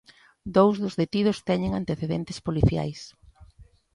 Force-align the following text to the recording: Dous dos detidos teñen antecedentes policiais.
Dous 0.55 0.75
dos 0.83 0.97
detidos 1.01 1.37
teñen 1.49 1.71
antecedentes 1.81 2.37
policiais. 2.47 2.99